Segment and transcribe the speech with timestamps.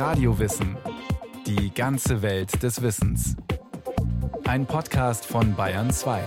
[0.00, 0.78] Radiowissen.
[1.46, 3.36] Die ganze Welt des Wissens.
[4.44, 6.24] Ein Podcast von Bayern 2.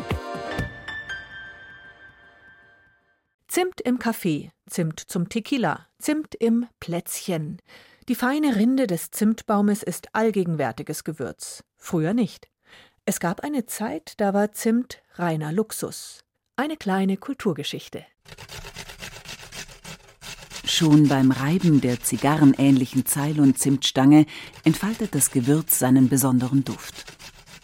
[3.48, 7.64] Zimt im Kaffee, Zimt zum Tequila, Zimt im Plätzchen.
[8.08, 11.64] Die feine Rinde des Zimtbaumes ist allgegenwärtiges Gewürz.
[11.76, 12.52] Früher nicht.
[13.06, 16.24] Es gab eine Zeit, da war Zimt reiner Luxus.
[16.58, 18.06] Eine kleine Kulturgeschichte.
[20.76, 24.26] Schon beim Reiben der zigarrenähnlichen Ceylon-Zimtstange
[24.64, 27.06] entfaltet das Gewürz seinen besonderen Duft.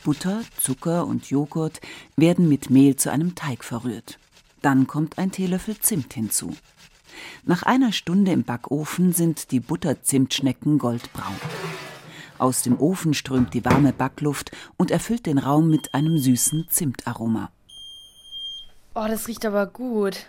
[0.03, 1.81] Butter, Zucker und Joghurt
[2.17, 4.19] werden mit Mehl zu einem Teig verrührt.
[4.61, 6.55] Dann kommt ein Teelöffel Zimt hinzu.
[7.45, 11.35] Nach einer Stunde im Backofen sind die Butterzimtschnecken goldbraun.
[12.37, 17.49] Aus dem Ofen strömt die warme Backluft und erfüllt den Raum mit einem süßen Zimtaroma.
[18.93, 20.27] Oh, das riecht aber gut.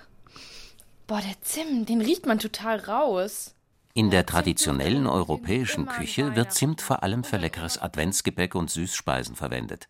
[1.11, 3.57] Boah, der Zimt, den riecht man total raus.
[3.95, 9.89] In der traditionellen europäischen Küche wird Zimt vor allem für leckeres Adventsgebäck und Süßspeisen verwendet.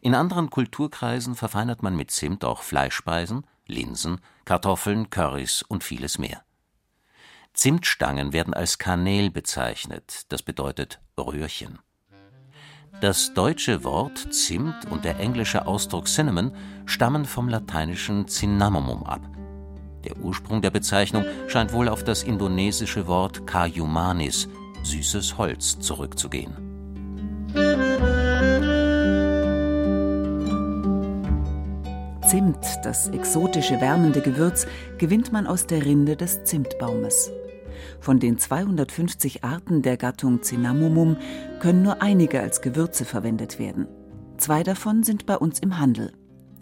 [0.00, 6.40] In anderen Kulturkreisen verfeinert man mit Zimt auch Fleischspeisen, Linsen, Kartoffeln, Currys und vieles mehr.
[7.52, 11.78] Zimtstangen werden als Kanel bezeichnet, das bedeutet Röhrchen.
[13.02, 19.37] Das deutsche Wort Zimt und der englische Ausdruck Cinnamon stammen vom lateinischen Cinnamomum ab.
[20.04, 24.48] Der Ursprung der Bezeichnung scheint wohl auf das indonesische Wort Kayumanis,
[24.82, 26.54] süßes Holz, zurückzugehen.
[32.28, 34.66] Zimt, das exotische wärmende Gewürz,
[34.98, 37.32] gewinnt man aus der Rinde des Zimtbaumes.
[38.00, 41.16] Von den 250 Arten der Gattung Cinnamomum
[41.60, 43.86] können nur einige als Gewürze verwendet werden.
[44.36, 46.12] Zwei davon sind bei uns im Handel: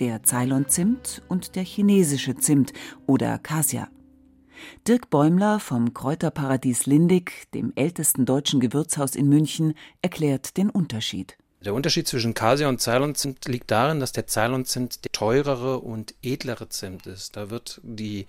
[0.00, 2.72] der Ceylon-Zimt und der chinesische Zimt
[3.06, 3.88] oder Cassia.
[4.86, 11.36] Dirk Bäumler vom Kräuterparadies Lindig, dem ältesten deutschen Gewürzhaus in München, erklärt den Unterschied.
[11.66, 16.68] Der Unterschied zwischen Casia und Ceylon-Zimt liegt darin, dass der Ceylon-Zimt der teurere und edlere
[16.68, 17.34] Zimt ist.
[17.34, 18.26] Da wird die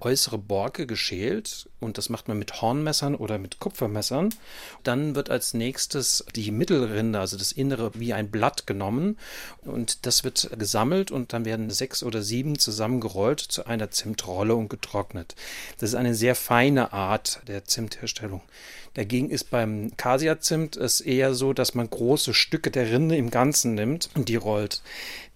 [0.00, 4.34] äußere Borke geschält und das macht man mit Hornmessern oder mit Kupfermessern.
[4.82, 9.18] Dann wird als nächstes die Mittelrinde, also das Innere, wie ein Blatt genommen
[9.60, 14.68] und das wird gesammelt und dann werden sechs oder sieben zusammengerollt zu einer Zimtrolle und
[14.68, 15.36] getrocknet.
[15.78, 18.42] Das ist eine sehr feine Art der Zimtherstellung.
[18.94, 23.74] Dagegen ist beim Casia-Zimt es eher so, dass man große Stücke der Rinde im Ganzen
[23.74, 24.82] nimmt und die rollt.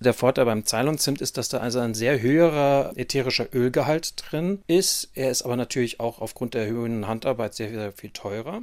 [0.00, 5.10] Der Vorteil beim Ceylon-Zimt ist, dass da also ein sehr höherer ätherischer Ölgehalt drin ist.
[5.14, 8.62] Er ist aber natürlich auch aufgrund der höheren Handarbeit sehr, sehr viel teurer.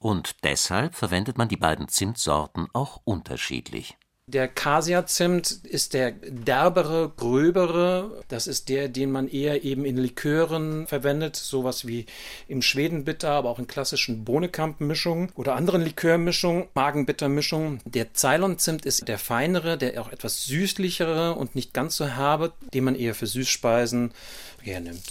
[0.00, 3.96] Und deshalb verwendet man die beiden Zimtsorten auch unterschiedlich.
[4.28, 8.22] Der Casia-Zimt ist der derbere, gröbere.
[8.28, 12.04] Das ist der, den man eher eben in Likören verwendet, sowas wie
[12.46, 17.80] im Schwedenbitter, aber auch in klassischen Bohnekamp-Mischungen oder anderen Likörmischungen, Magenbitter-Mischungen.
[17.86, 22.84] Der Ceylon-Zimt ist der feinere, der auch etwas süßlichere und nicht ganz so herbe, den
[22.84, 24.12] man eher für Süßspeisen
[24.60, 25.10] hernimmt.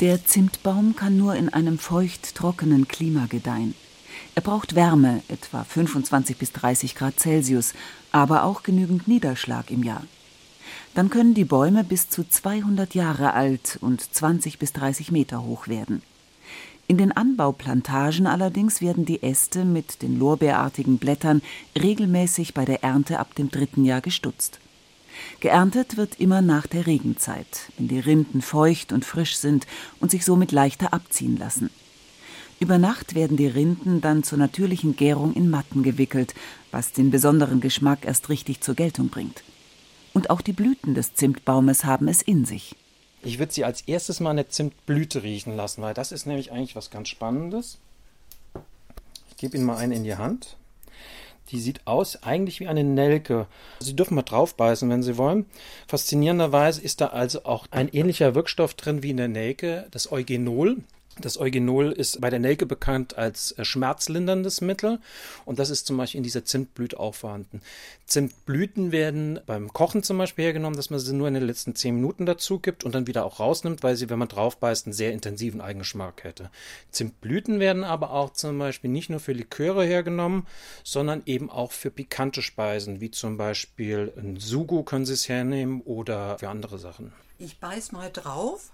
[0.00, 3.74] Der Zimtbaum kann nur in einem feucht-trockenen Klima gedeihen.
[4.38, 7.74] Er braucht Wärme, etwa 25 bis 30 Grad Celsius,
[8.12, 10.04] aber auch genügend Niederschlag im Jahr.
[10.94, 15.66] Dann können die Bäume bis zu 200 Jahre alt und 20 bis 30 Meter hoch
[15.66, 16.02] werden.
[16.86, 21.42] In den Anbauplantagen allerdings werden die Äste mit den lorbeerartigen Blättern
[21.76, 24.60] regelmäßig bei der Ernte ab dem dritten Jahr gestutzt.
[25.40, 29.66] Geerntet wird immer nach der Regenzeit, wenn die Rinden feucht und frisch sind
[29.98, 31.70] und sich somit leichter abziehen lassen.
[32.60, 36.34] Über Nacht werden die Rinden dann zur natürlichen Gärung in Matten gewickelt,
[36.72, 39.44] was den besonderen Geschmack erst richtig zur Geltung bringt.
[40.12, 42.74] Und auch die Blüten des Zimtbaumes haben es in sich.
[43.22, 46.74] Ich würde sie als erstes mal eine Zimtblüte riechen lassen, weil das ist nämlich eigentlich
[46.74, 47.78] was ganz Spannendes.
[49.30, 50.56] Ich gebe Ihnen mal eine in die Hand.
[51.50, 53.46] Die sieht aus eigentlich wie eine Nelke.
[53.78, 55.46] Sie dürfen mal draufbeißen, wenn Sie wollen.
[55.86, 60.78] Faszinierenderweise ist da also auch ein ähnlicher Wirkstoff drin wie in der Nelke, das Eugenol.
[61.20, 65.00] Das Eugenol ist bei der Nelke bekannt als äh, schmerzlinderndes Mittel
[65.44, 67.60] und das ist zum Beispiel in dieser Zimtblüte auch vorhanden.
[68.06, 71.96] Zimtblüten werden beim Kochen zum Beispiel hergenommen, dass man sie nur in den letzten zehn
[71.96, 74.92] Minuten dazu gibt und dann wieder auch rausnimmt, weil sie, wenn man drauf beißt, einen
[74.92, 76.50] sehr intensiven Eigengeschmack hätte.
[76.90, 80.46] Zimtblüten werden aber auch zum Beispiel nicht nur für Liköre hergenommen,
[80.84, 85.82] sondern eben auch für pikante Speisen, wie zum Beispiel ein Sugo können Sie es hernehmen
[85.82, 87.12] oder für andere Sachen.
[87.38, 88.70] Ich beiß mal drauf.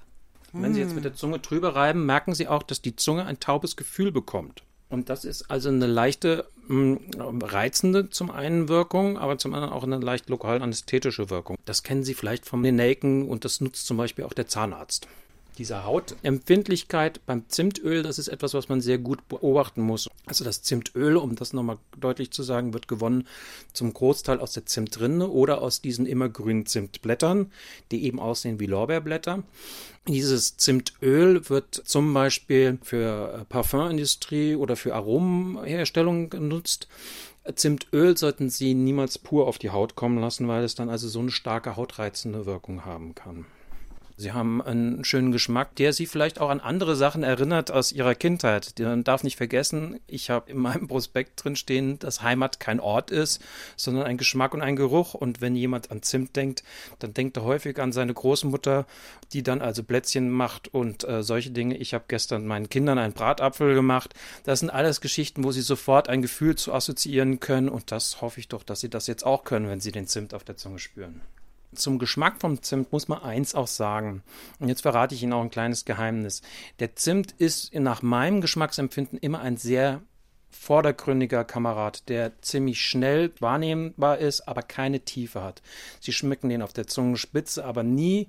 [0.63, 3.41] Wenn Sie jetzt mit der Zunge drüber reiben, merken Sie auch, dass die Zunge ein
[3.41, 4.63] taubes Gefühl bekommt.
[4.89, 6.99] Und das ist also eine leichte, mh,
[7.43, 11.57] reizende zum einen Wirkung, aber zum anderen auch eine leicht lokal anästhetische Wirkung.
[11.65, 15.09] Das kennen Sie vielleicht vom Nelken und das nutzt zum Beispiel auch der Zahnarzt.
[15.59, 20.09] Diese Hautempfindlichkeit beim Zimtöl, das ist etwas, was man sehr gut beobachten muss.
[20.27, 23.29] Also das Zimtöl, um das nochmal deutlich zu sagen, wird gewonnen
[23.73, 27.53] zum Großteil aus der Zimtrinde oder aus diesen immergrünen Zimtblättern,
[27.93, 29.45] die eben aussehen wie Lorbeerblätter.
[30.09, 36.89] Dieses Zimtöl wird zum Beispiel für äh, Parfümindustrie oder für Aromenherstellung genutzt.
[37.55, 41.21] Zimtöl sollten Sie niemals pur auf die Haut kommen lassen, weil es dann also so
[41.21, 43.47] eine starke hautreizende Wirkung haben kann.
[44.17, 48.15] Sie haben einen schönen Geschmack, der Sie vielleicht auch an andere Sachen erinnert aus Ihrer
[48.15, 48.73] Kindheit.
[48.79, 53.11] Man darf nicht vergessen, ich habe in meinem Prospekt drin stehen, dass Heimat kein Ort
[53.11, 53.43] ist,
[53.77, 55.15] sondern ein Geschmack und ein Geruch.
[55.15, 56.63] Und wenn jemand an Zimt denkt,
[57.01, 58.87] dann denkt er häufig an seine Großmutter,
[59.33, 61.77] die dann also Plätzchen macht und äh, solche Dinge.
[61.77, 64.15] Ich habe gestern meinen Kindern einen Bratapfel gemacht.
[64.45, 67.69] Das sind alles Geschichten, wo Sie sofort ein Gefühl zu assoziieren können.
[67.69, 70.35] Und das hoffe ich doch, dass Sie das jetzt auch können, wenn Sie den Zimt
[70.35, 71.21] auf der Zunge spüren.
[71.75, 74.23] Zum Geschmack vom Zimt muss man eins auch sagen.
[74.59, 76.43] Und jetzt verrate ich Ihnen auch ein kleines Geheimnis.
[76.79, 80.03] Der Zimt ist nach meinem Geschmacksempfinden immer ein sehr
[80.51, 85.63] vordergründiger Kamerad, der ziemlich schnell wahrnehmbar ist, aber keine Tiefe hat.
[86.01, 88.29] Sie schmecken den auf der Zungenspitze, aber nie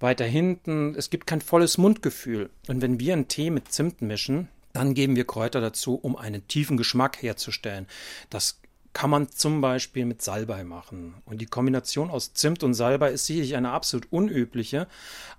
[0.00, 0.94] weiter hinten.
[0.94, 2.50] Es gibt kein volles Mundgefühl.
[2.68, 6.46] Und wenn wir einen Tee mit Zimt mischen, dann geben wir Kräuter dazu, um einen
[6.46, 7.86] tiefen Geschmack herzustellen.
[8.30, 8.60] Das
[8.92, 11.14] kann man zum Beispiel mit Salbei machen.
[11.24, 14.86] Und die Kombination aus Zimt und Salbei ist sicherlich eine absolut unübliche,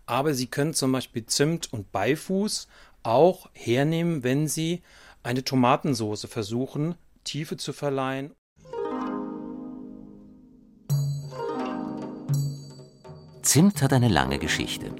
[0.05, 2.67] aber Sie können zum Beispiel Zimt und Beifuß
[3.03, 4.81] auch hernehmen, wenn Sie
[5.23, 8.31] eine Tomatensauce versuchen, Tiefe zu verleihen.
[13.41, 14.91] Zimt hat eine lange Geschichte.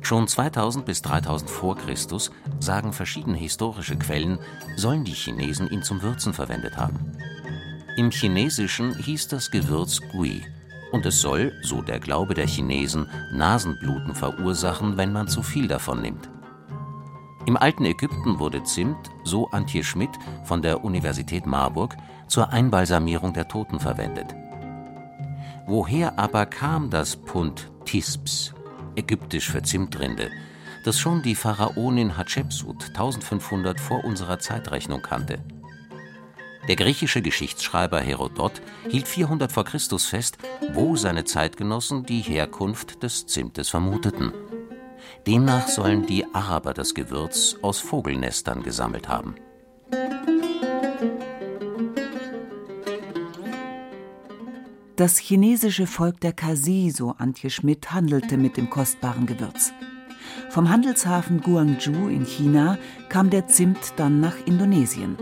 [0.00, 2.30] Schon 2000 bis 3000 vor Christus,
[2.60, 4.38] sagen verschiedene historische Quellen,
[4.76, 7.17] sollen die Chinesen ihn zum Würzen verwendet haben.
[7.98, 10.46] Im Chinesischen hieß das Gewürz Gui
[10.92, 16.02] und es soll, so der Glaube der Chinesen, Nasenbluten verursachen, wenn man zu viel davon
[16.02, 16.30] nimmt.
[17.44, 20.12] Im alten Ägypten wurde Zimt, so Antje Schmidt
[20.44, 21.96] von der Universität Marburg,
[22.28, 24.32] zur Einbalsamierung der Toten verwendet.
[25.66, 28.54] Woher aber kam das Pund Tisps,
[28.94, 30.30] ägyptisch für Zimtrinde,
[30.84, 35.40] das schon die Pharaonin Hatschepsut 1500 vor unserer Zeitrechnung kannte?
[36.68, 38.60] Der griechische Geschichtsschreiber Herodot
[38.90, 39.64] hielt 400 v.
[39.64, 39.98] Chr.
[39.98, 40.36] fest,
[40.74, 44.32] wo seine Zeitgenossen die Herkunft des Zimtes vermuteten.
[45.26, 49.34] Demnach sollen die Araber das Gewürz aus Vogelnestern gesammelt haben.
[54.96, 59.72] Das chinesische Volk der Kasi, so Antje Schmidt, handelte mit dem kostbaren Gewürz.
[60.50, 62.76] Vom Handelshafen Guangzhou in China
[63.08, 65.16] kam der Zimt dann nach Indonesien.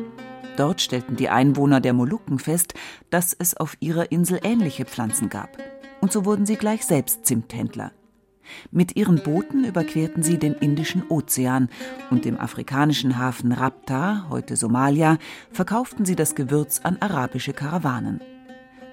[0.56, 2.75] Dort stellten die Einwohner der Molukken fest,
[3.11, 5.56] dass es auf ihrer Insel ähnliche Pflanzen gab.
[6.00, 7.93] Und so wurden sie gleich selbst Zimthändler.
[8.70, 11.69] Mit ihren Booten überquerten sie den Indischen Ozean
[12.11, 15.19] und im afrikanischen Hafen Rabta, heute Somalia,
[15.50, 18.20] verkauften sie das Gewürz an arabische Karawanen.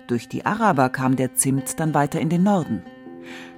[0.08, 2.84] Durch die Araber kam der Zimt dann weiter in den Norden.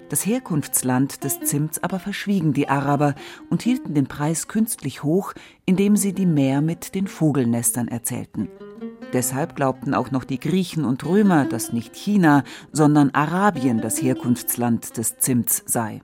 [0.09, 3.15] Das Herkunftsland des Zimts aber verschwiegen die Araber
[3.49, 5.33] und hielten den Preis künstlich hoch,
[5.65, 8.49] indem sie die Meer mit den Vogelnestern erzählten.
[9.13, 14.97] Deshalb glaubten auch noch die Griechen und Römer, dass nicht China, sondern Arabien das Herkunftsland
[14.97, 16.01] des Zimts sei.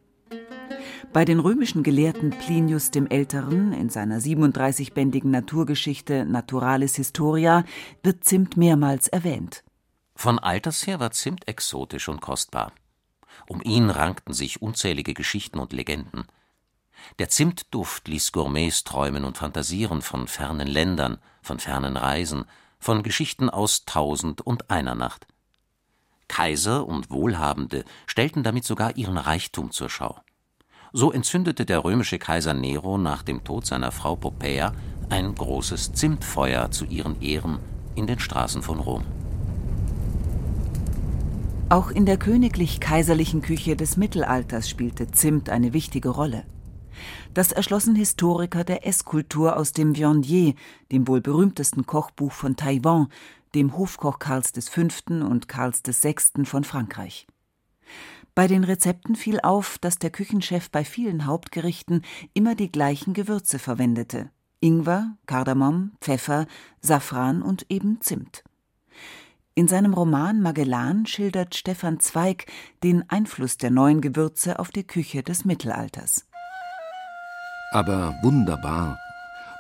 [1.14, 7.66] Bei den römischen Gelehrten Plinius dem Älteren in seiner 37-bändigen Naturgeschichte Naturalis Historia
[8.02, 9.64] wird Zimt mehrmals erwähnt.
[10.16, 12.72] Von alters her war Zimt exotisch und kostbar.
[13.48, 16.26] Um ihn rankten sich unzählige Geschichten und Legenden.
[17.20, 22.46] Der Zimtduft ließ Gourmets träumen und fantasieren von fernen Ländern, von fernen Reisen,
[22.80, 25.28] von Geschichten aus Tausend und einer Nacht.
[26.28, 30.20] Kaiser und Wohlhabende stellten damit sogar ihren Reichtum zur Schau.
[30.94, 34.74] So entzündete der römische Kaiser Nero nach dem Tod seiner Frau Poppaea
[35.10, 37.60] ein großes Zimtfeuer zu ihren Ehren
[37.96, 39.06] in den Straßen von Rom.
[41.72, 46.44] Auch in der königlich-kaiserlichen Küche des Mittelalters spielte Zimt eine wichtige Rolle.
[47.34, 50.56] Das erschlossen Historiker der Esskultur aus dem Viandier,
[50.92, 53.08] dem wohl berühmtesten Kochbuch von Taiwan,
[53.56, 54.82] dem Hofkoch Karls V.
[55.08, 56.44] und Karls VI.
[56.44, 57.26] von Frankreich.
[58.36, 62.02] Bei den Rezepten fiel auf, dass der Küchenchef bei vielen Hauptgerichten
[62.34, 66.48] immer die gleichen Gewürze verwendete: Ingwer, Kardamom, Pfeffer,
[66.82, 68.44] Safran und eben Zimt.
[69.54, 72.46] In seinem Roman Magellan schildert Stefan Zweig
[72.84, 76.26] den Einfluss der neuen Gewürze auf die Küche des Mittelalters.
[77.72, 78.98] Aber wunderbar.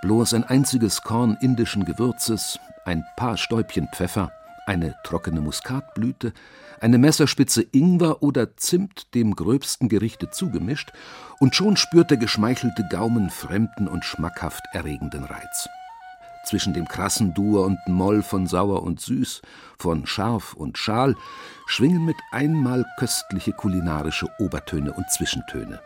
[0.02, 4.32] Bloß ein einziges Korn indischen Gewürzes, ein paar Stäubchen Pfeffer,
[4.66, 6.32] eine trockene Muskatblüte,
[6.80, 10.94] eine Messerspitze Ingwer oder Zimt dem gröbsten Gerichte zugemischt,
[11.40, 15.68] und schon spürt der geschmeichelte Gaumen fremden und schmackhaft erregenden Reiz.
[16.46, 19.42] Zwischen dem krassen Dur und Moll von sauer und süß,
[19.78, 21.16] von scharf und schal,
[21.68, 25.80] schwingen mit einmal köstliche kulinarische Obertöne und Zwischentöne.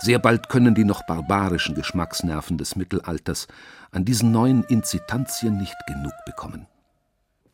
[0.00, 3.46] Sehr bald können die noch barbarischen Geschmacksnerven des Mittelalters
[3.92, 6.66] an diesen neuen Inzitantien nicht genug bekommen.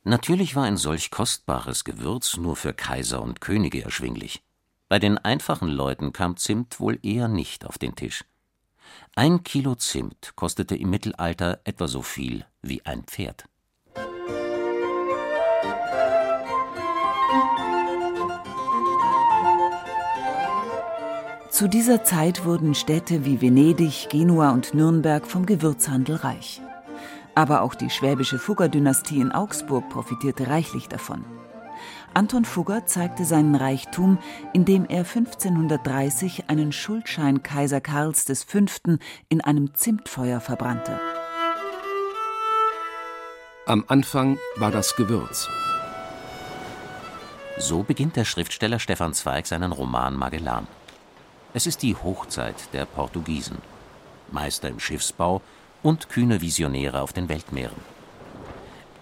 [0.04, 4.42] Natürlich war ein solch kostbares Gewürz nur für Kaiser und Könige erschwinglich.
[4.88, 8.24] Bei den einfachen Leuten kam Zimt wohl eher nicht auf den Tisch.
[9.14, 13.44] Ein Kilo Zimt kostete im Mittelalter etwa so viel wie ein Pferd.
[21.50, 26.62] Zu dieser Zeit wurden Städte wie Venedig, Genua und Nürnberg vom Gewürzhandel reich.
[27.34, 31.24] Aber auch die schwäbische Fugger-Dynastie in Augsburg profitierte reichlich davon.
[32.14, 34.18] Anton Fugger zeigte seinen Reichtum,
[34.52, 38.58] indem er 1530 einen Schuldschein Kaiser Karls V.
[39.28, 41.00] in einem Zimtfeuer verbrannte.
[43.64, 45.48] Am Anfang war das Gewürz.
[47.58, 50.66] So beginnt der Schriftsteller Stefan Zweig seinen Roman Magellan.
[51.54, 53.58] Es ist die Hochzeit der Portugiesen.
[54.30, 55.42] Meister im Schiffsbau
[55.82, 58.01] und kühne Visionäre auf den Weltmeeren.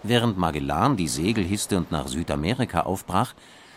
[0.02, 3.34] Während Magellan die Segel hisste und nach Südamerika aufbrach,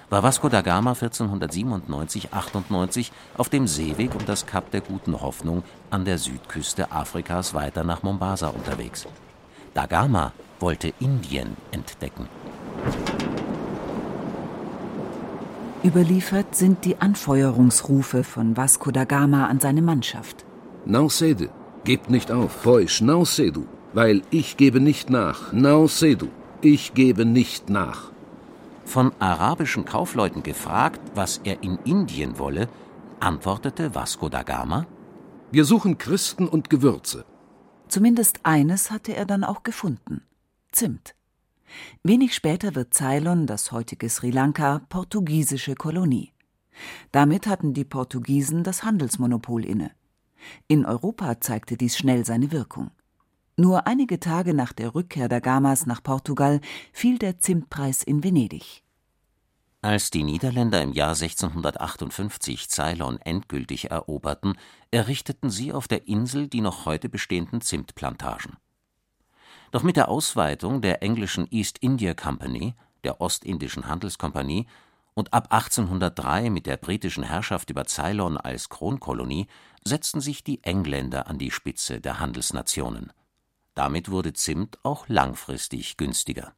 [0.10, 6.06] war Vasco da Gama 1497/98 auf dem Seeweg um das Kap der Guten Hoffnung an
[6.06, 9.06] der Südküste Afrikas weiter nach Mombasa unterwegs.
[9.74, 12.28] Da Gama wollte Indien entdecken.
[15.84, 20.46] Überliefert sind die Anfeuerungsrufe von Vasco da Gama an seine Mannschaft.
[20.86, 21.50] Nausede,
[21.84, 26.30] gebt nicht auf, Feusch, Nausedu, weil ich gebe nicht nach, Nausedu,
[26.62, 28.12] ich gebe nicht nach.
[28.86, 32.68] Von arabischen Kaufleuten gefragt, was er in Indien wolle,
[33.20, 34.86] antwortete Vasco da Gama:
[35.52, 37.26] Wir suchen Christen und Gewürze.
[37.88, 40.22] Zumindest eines hatte er dann auch gefunden:
[40.72, 41.16] Zimt.
[42.04, 46.34] Wenig später wird Ceylon, das heutige Sri Lanka, portugiesische Kolonie.
[47.12, 49.92] Damit hatten die Portugiesen das Handelsmonopol inne.
[50.68, 52.92] In Europa zeigte dies schnell seine Wirkung.
[53.56, 56.60] Nur einige Tage nach der Rückkehr der Gamas nach Portugal
[56.92, 58.82] fiel der Zimtpreis in Venedig.
[59.84, 64.58] Als die Niederländer im Jahr 1658 Ceylon endgültig eroberten,
[64.92, 68.58] errichteten sie auf der Insel die noch heute bestehenden Zimtplantagen.
[69.72, 74.68] Doch mit der Ausweitung der englischen East India Company, der Ostindischen Handelskompanie,
[75.16, 79.46] und ab 1803 mit der britischen Herrschaft über Ceylon als Kronkolonie
[79.84, 83.12] setzten sich die Engländer an die Spitze der Handelsnationen.
[83.76, 86.54] Damit wurde Zimt auch langfristig günstiger.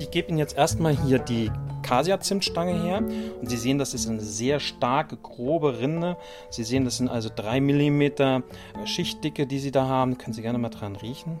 [0.00, 2.98] Ich gebe Ihnen jetzt erstmal hier die Cassia-Zimtstange her.
[2.98, 6.16] Und Sie sehen, das ist eine sehr starke, grobe Rinde.
[6.50, 8.42] Sie sehen, das sind also 3 mm
[8.84, 10.18] Schichtdicke, die Sie da haben.
[10.18, 11.40] Können Sie gerne mal dran riechen.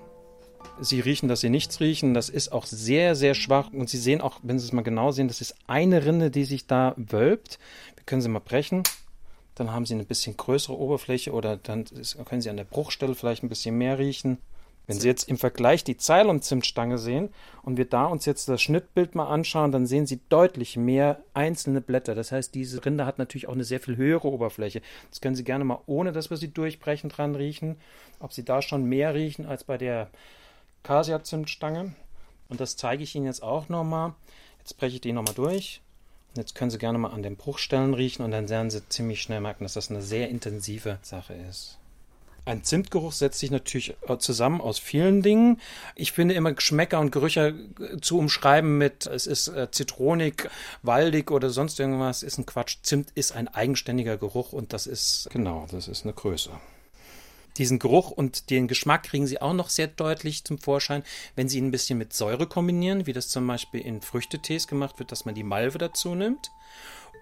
[0.80, 2.14] Sie riechen, dass Sie nichts riechen.
[2.14, 3.72] Das ist auch sehr, sehr schwach.
[3.72, 6.44] Und Sie sehen auch, wenn Sie es mal genau sehen, das ist eine Rinde, die
[6.44, 7.58] sich da wölbt.
[7.96, 8.84] Wir können sie mal brechen.
[9.54, 11.84] Dann haben Sie eine bisschen größere Oberfläche oder dann
[12.24, 14.38] können Sie an der Bruchstelle vielleicht ein bisschen mehr riechen.
[14.86, 17.28] Wenn Sie jetzt im Vergleich die Ceylon-Zimtstange sehen
[17.62, 21.80] und wir da uns jetzt das Schnittbild mal anschauen, dann sehen Sie deutlich mehr einzelne
[21.80, 22.16] Blätter.
[22.16, 24.82] Das heißt, diese Rinde hat natürlich auch eine sehr viel höhere Oberfläche.
[25.10, 27.76] Das können Sie gerne mal, ohne dass wir sie durchbrechen, dran riechen,
[28.18, 30.10] ob Sie da schon mehr riechen als bei der
[30.82, 31.92] Casia-Zimtstange.
[32.48, 34.14] Und das zeige ich Ihnen jetzt auch nochmal.
[34.58, 35.82] Jetzt breche ich die nochmal durch.
[36.36, 39.40] Jetzt können Sie gerne mal an den Bruchstellen riechen und dann werden Sie ziemlich schnell
[39.40, 41.78] merken, dass das eine sehr intensive Sache ist.
[42.46, 45.60] Ein Zimtgeruch setzt sich natürlich äh, zusammen aus vielen Dingen.
[45.94, 50.48] Ich finde immer Geschmäcker und Gerüche äh, zu umschreiben mit, es ist äh, zitronig,
[50.82, 52.78] waldig oder sonst irgendwas, ist ein Quatsch.
[52.82, 56.50] Zimt ist ein eigenständiger Geruch und das ist, genau, das ist eine Größe.
[57.58, 61.02] Diesen Geruch und den Geschmack kriegen Sie auch noch sehr deutlich zum Vorschein,
[61.34, 64.98] wenn Sie ihn ein bisschen mit Säure kombinieren, wie das zum Beispiel in Früchtetees gemacht
[64.98, 66.52] wird, dass man die Malve dazu nimmt.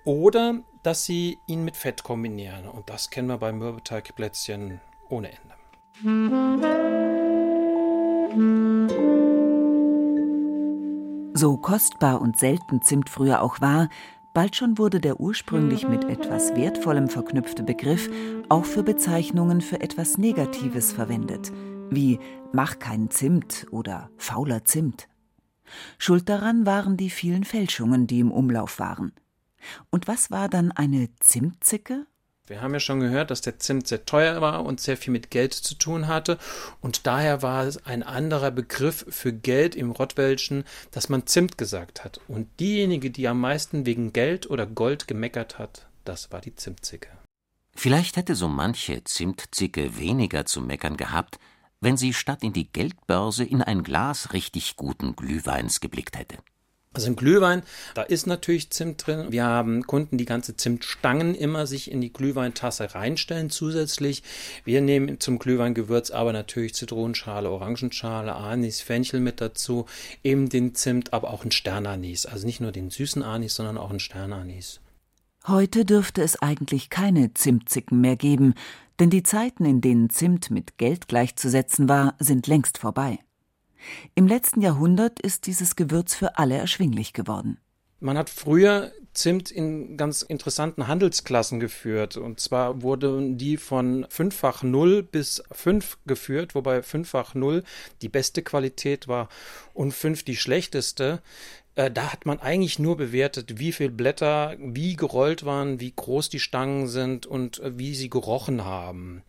[0.05, 2.67] Oder dass Sie ihn mit Fett kombinieren.
[2.67, 5.49] Und das kennen wir bei Mürbeteigplätzchen ohne Ende.
[11.35, 13.89] So kostbar und selten Zimt früher auch war,
[14.35, 18.09] bald schon wurde der ursprünglich mit etwas Wertvollem verknüpfte Begriff
[18.49, 21.53] auch für Bezeichnungen für etwas Negatives verwendet,
[21.91, 22.19] wie
[22.53, 25.09] mach keinen Zimt oder fauler Zimt.
[25.99, 29.13] Schuld daran waren die vielen Fälschungen, die im Umlauf waren.
[29.91, 32.07] Und was war dann eine Zimtzicke
[32.49, 35.31] Wir haben ja schon gehört, dass der Zimt sehr teuer war und sehr viel mit
[35.31, 36.38] Geld zu tun hatte.
[36.81, 42.05] Und daher war es ein anderer Begriff für Geld im Rottwelschen, dass man Zimt gesagt
[42.05, 42.21] hat.
[42.26, 47.11] Und diejenige, die am meisten wegen Geld oder Gold gemeckert hat, das war die Zimtzicke.
[47.75, 51.38] Vielleicht hätte so manche Zimtzicke weniger zu meckern gehabt,
[51.81, 56.38] wenn sie statt in die Geldbörse in ein Glas richtig guten Glühweins geblickt hätte.
[56.95, 57.62] Also im Glühwein,
[57.95, 59.26] da ist natürlich Zimt drin.
[59.30, 64.23] Wir haben Kunden, die ganze Zimtstangen immer sich in die Glühweintasse reinstellen zusätzlich.
[64.64, 69.85] Wir nehmen zum Glühweingewürz aber natürlich Zitronenschale, Orangenschale, Anis, Fenchel mit dazu,
[70.25, 72.25] eben den Zimt, aber auch ein Sternanis.
[72.25, 74.80] Also nicht nur den süßen Anis, sondern auch ein Sternanis.
[75.47, 78.54] Heute dürfte es eigentlich keine Zimtzicken mehr geben,
[78.99, 83.21] denn die Zeiten, in denen Zimt mit Geld gleichzusetzen war, sind längst vorbei.
[84.15, 87.59] Im letzten Jahrhundert ist dieses Gewürz für alle erschwinglich geworden.
[88.01, 92.17] Man hat früher Zimt in ganz interessanten Handelsklassen geführt.
[92.17, 97.65] Und zwar wurden die von fünffach null bis fünf geführt, wobei fünffach null
[98.01, 99.29] die beste Qualität war
[99.75, 101.21] und fünf die schlechteste.
[101.75, 106.29] Äh, da hat man eigentlich nur bewertet, wie viele Blätter wie gerollt waren, wie groß
[106.29, 109.25] die Stangen sind und äh, wie sie gerochen haben.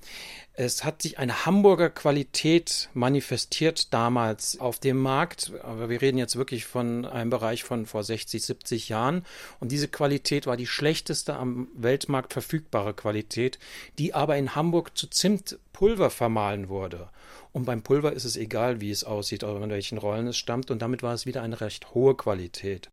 [0.62, 6.36] Es hat sich eine Hamburger Qualität manifestiert damals auf dem Markt, aber wir reden jetzt
[6.36, 9.24] wirklich von einem Bereich von vor 60, 70 Jahren.
[9.62, 13.58] Und diese Qualität war die schlechteste am Weltmarkt verfügbare Qualität,
[14.00, 17.08] die aber in Hamburg zu Zimtpulver vermahlen wurde.
[17.54, 20.72] Und beim Pulver ist es egal, wie es aussieht oder in welchen Rollen es stammt.
[20.72, 22.90] Und damit war es wieder eine recht hohe Qualität.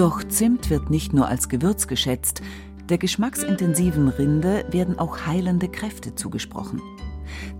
[0.00, 2.40] Doch Zimt wird nicht nur als Gewürz geschätzt.
[2.88, 6.80] Der geschmacksintensiven Rinde werden auch heilende Kräfte zugesprochen.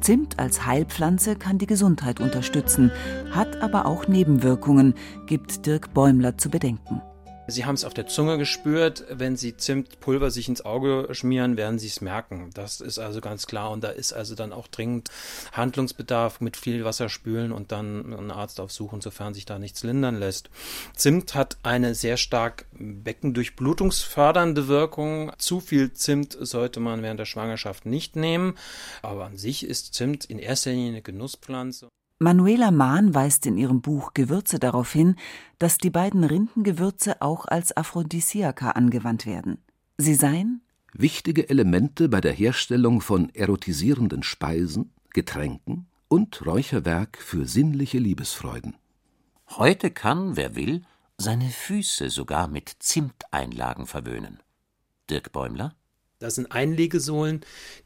[0.00, 2.92] Zimt als Heilpflanze kann die Gesundheit unterstützen,
[3.30, 4.94] hat aber auch Nebenwirkungen,
[5.26, 7.02] gibt Dirk Bäumler zu bedenken.
[7.50, 9.04] Sie haben es auf der Zunge gespürt.
[9.10, 12.50] Wenn Sie Zimtpulver sich ins Auge schmieren, werden Sie es merken.
[12.54, 13.70] Das ist also ganz klar.
[13.70, 15.10] Und da ist also dann auch dringend
[15.52, 20.18] Handlungsbedarf mit viel Wasser spülen und dann einen Arzt aufsuchen, sofern sich da nichts lindern
[20.18, 20.50] lässt.
[20.94, 25.32] Zimt hat eine sehr stark beckendurchblutungsfördernde Wirkung.
[25.38, 28.56] Zu viel Zimt sollte man während der Schwangerschaft nicht nehmen.
[29.02, 31.88] Aber an sich ist Zimt in erster Linie eine Genusspflanze.
[32.22, 35.16] Manuela Mahn weist in ihrem Buch Gewürze darauf hin,
[35.58, 39.56] dass die beiden Rindengewürze auch als Aphrodisiaka angewandt werden.
[39.96, 40.60] Sie seien
[40.92, 48.76] wichtige Elemente bei der Herstellung von erotisierenden Speisen, Getränken und Räucherwerk für sinnliche Liebesfreuden.
[49.48, 50.82] Heute kann, wer will,
[51.16, 54.40] seine Füße sogar mit Zimteinlagen verwöhnen.
[55.08, 55.74] Dirk Bäumler
[56.20, 57.40] das sind Einlegesohlen,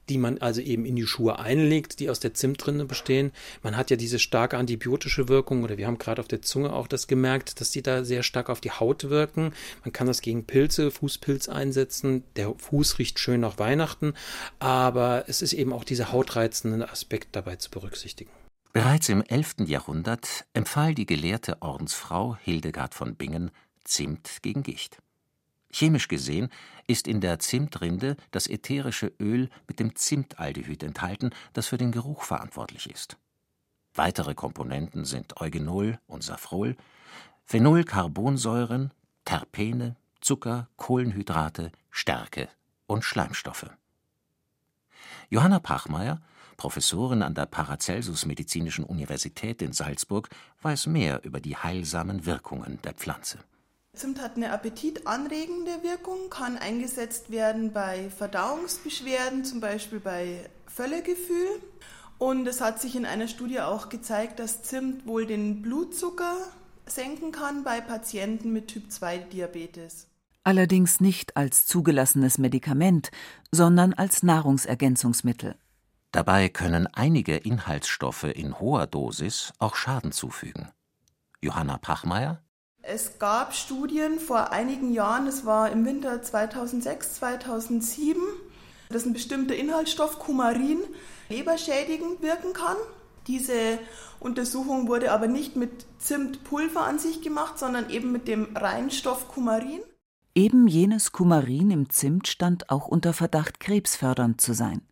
[0.09, 3.33] die man also eben in die Schuhe einlegt, die aus der Zimtrinde bestehen.
[3.63, 6.89] Man hat ja diese starke antibiotische Wirkung oder wir haben gerade auf der Zunge auch
[6.89, 9.53] das gemerkt, dass die da sehr stark auf die Haut wirken.
[9.85, 12.25] Man kann das gegen Pilze, Fußpilz einsetzen.
[12.37, 14.15] Der Fuß riecht schön nach Weihnachten,
[14.59, 18.31] aber es ist eben auch dieser hautreizende Aspekt dabei zu berücksichtigen.
[18.73, 19.67] Bereits im 11.
[19.67, 23.53] Jahrhundert empfahl die gelehrte Ordensfrau Hildegard von Bingen
[23.85, 24.99] Zimt gegen Gicht.
[25.75, 26.51] Chemisch gesehen
[26.87, 32.23] ist in der Zimtrinde das ätherische Öl mit dem Zimtaldehyd enthalten, das für den Geruch
[32.23, 33.17] verantwortlich ist.
[33.93, 36.77] Weitere Komponenten sind Eugenol und Safrol,
[37.45, 38.93] Phenolcarbonsäuren,
[39.25, 42.49] Terpene, Zucker, Kohlenhydrate, Stärke
[42.87, 43.71] und Schleimstoffe.
[45.29, 46.23] Johanna Pachmeier,
[46.57, 50.29] Professorin an der Paracelsus Medizinischen Universität in Salzburg,
[50.63, 53.41] weiß mehr über die heilsamen Wirkungen der Pflanze
[53.95, 61.63] Zimt hat eine appetitanregende Wirkung, kann eingesetzt werden bei Verdauungsbeschwerden, zum Beispiel bei Völlegefühl.
[62.19, 66.37] Und es hat sich in einer Studie auch gezeigt, dass Zimt wohl den Blutzucker
[66.87, 70.09] senken kann bei Patienten mit Typ-2-Diabetes.
[70.43, 73.11] Allerdings nicht als zugelassenes Medikament,
[73.51, 75.57] sondern als Nahrungsergänzungsmittel.
[76.13, 80.69] Dabei können einige Inhaltsstoffe in hoher Dosis auch Schaden zufügen.
[81.41, 82.41] Johanna Pachmeier
[82.87, 88.21] es gab Studien vor einigen Jahren, es war im Winter 2006, 2007,
[88.91, 90.81] dass ein bestimmter Inhaltsstoff, Kumarin,
[91.29, 92.77] leberschädigend wirken kann.
[93.27, 93.79] Diese
[94.21, 99.81] Untersuchung wurde aber nicht mit Zimtpulver an sich gemacht, sondern eben mit dem Reinstoff Kumarin.
[100.35, 104.83] Eben jenes Kumarin im Zimt stand auch unter Verdacht, krebsfördernd zu sein.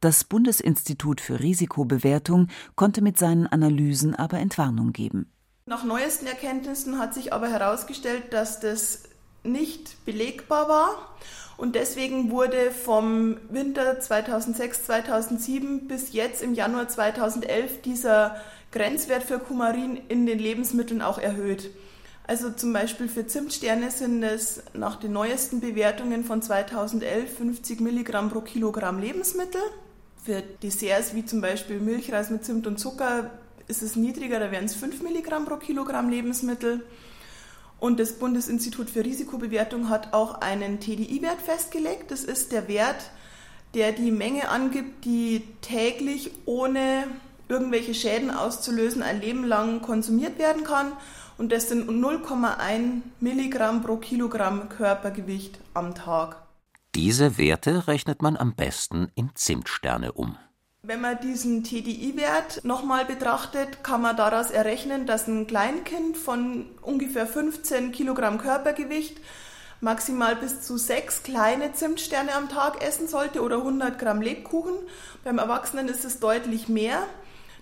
[0.00, 5.32] Das Bundesinstitut für Risikobewertung konnte mit seinen Analysen aber Entwarnung geben.
[5.68, 9.02] Nach neuesten Erkenntnissen hat sich aber herausgestellt, dass das
[9.42, 11.16] nicht belegbar war.
[11.56, 18.36] Und deswegen wurde vom Winter 2006-2007 bis jetzt im Januar 2011 dieser
[18.70, 21.70] Grenzwert für Kumarin in den Lebensmitteln auch erhöht.
[22.28, 28.30] Also zum Beispiel für Zimtsterne sind es nach den neuesten Bewertungen von 2011 50 Milligramm
[28.30, 29.62] pro Kilogramm Lebensmittel.
[30.24, 33.32] Für Desserts wie zum Beispiel Milchreis mit Zimt und Zucker
[33.68, 36.84] ist es niedriger, da wären es 5 Milligramm pro Kilogramm Lebensmittel.
[37.78, 42.10] Und das Bundesinstitut für Risikobewertung hat auch einen TDI-Wert festgelegt.
[42.10, 43.10] Das ist der Wert,
[43.74, 47.04] der die Menge angibt, die täglich ohne
[47.48, 50.92] irgendwelche Schäden auszulösen ein Leben lang konsumiert werden kann.
[51.38, 56.42] Und das sind 0,1 Milligramm pro Kilogramm Körpergewicht am Tag.
[56.94, 60.38] Diese Werte rechnet man am besten in Zimtsterne um.
[60.88, 67.26] Wenn man diesen TDI-Wert nochmal betrachtet, kann man daraus errechnen, dass ein Kleinkind von ungefähr
[67.26, 69.16] 15 Kilogramm Körpergewicht
[69.80, 74.74] maximal bis zu sechs kleine Zimtsterne am Tag essen sollte oder 100 Gramm Lebkuchen.
[75.24, 77.02] Beim Erwachsenen ist es deutlich mehr.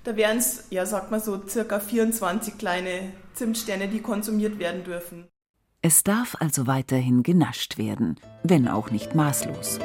[0.05, 5.29] Da wären es, ja, sagt man so, circa 24 kleine Zimtsterne, die konsumiert werden dürfen.
[5.81, 9.79] Es darf also weiterhin genascht werden, wenn auch nicht maßlos.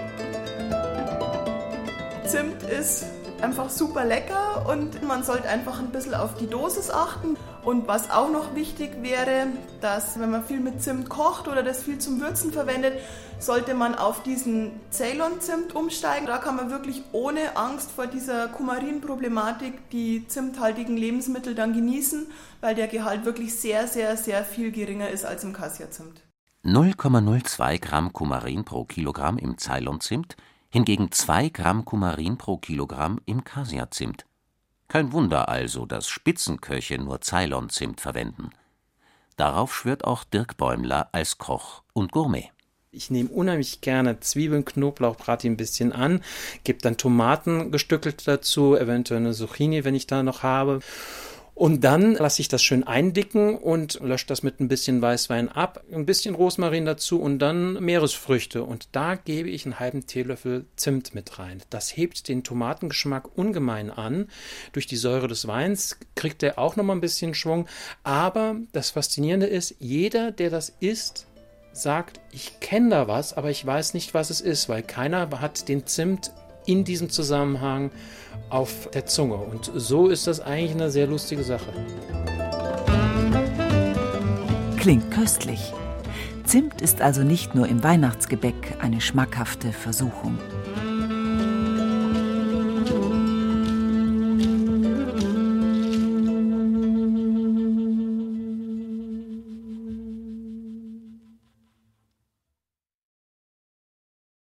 [2.26, 3.06] Zimt ist
[3.42, 7.38] einfach super lecker und man sollte einfach ein bisschen auf die Dosis achten.
[7.64, 9.48] Und was auch noch wichtig wäre,
[9.82, 12.94] dass wenn man viel mit Zimt kocht oder das viel zum Würzen verwendet,
[13.40, 16.28] sollte man auf diesen Ceylon-Zimt umsteigen.
[16.28, 22.28] Da kann man wirklich ohne Angst vor dieser Kumarin-Problematik die zimthaltigen Lebensmittel dann genießen,
[22.62, 26.22] weil der Gehalt wirklich sehr, sehr, sehr viel geringer ist als im Cassia-Zimt.
[26.66, 30.36] 0,02 Gramm Kumarin pro Kilogramm im Ceylon-Zimt
[30.70, 34.26] hingegen 2 Gramm Kumarin pro Kilogramm im Cassia-Zimt.
[34.88, 38.50] Kein Wunder also, dass Spitzenköche nur Ceylon-Zimt verwenden.
[39.36, 42.52] Darauf schwört auch Dirk Bäumler als Koch und Gourmet.
[42.92, 46.24] Ich nehme unheimlich gerne Zwiebeln, Knoblauch, brate die ein bisschen an,
[46.64, 50.80] gebe dann Tomaten gestückelt dazu, eventuell eine Zucchini, wenn ich da noch habe.
[51.60, 55.84] Und dann lasse ich das schön eindicken und lösche das mit ein bisschen Weißwein ab,
[55.92, 58.64] ein bisschen Rosmarin dazu und dann Meeresfrüchte.
[58.64, 61.62] Und da gebe ich einen halben Teelöffel Zimt mit rein.
[61.70, 64.30] Das hebt den Tomatengeschmack ungemein an.
[64.72, 67.68] Durch die Säure des Weins kriegt er auch nochmal ein bisschen Schwung.
[68.04, 71.28] Aber das Faszinierende ist, jeder, der das isst,
[71.74, 75.68] sagt, ich kenne da was, aber ich weiß nicht, was es ist, weil keiner hat
[75.68, 76.32] den Zimt
[76.70, 77.90] in diesem Zusammenhang
[78.50, 79.36] auf der Zunge.
[79.36, 81.74] Und so ist das eigentlich eine sehr lustige Sache.
[84.78, 85.74] Klingt köstlich.
[86.46, 90.38] Zimt ist also nicht nur im Weihnachtsgebäck eine schmackhafte Versuchung.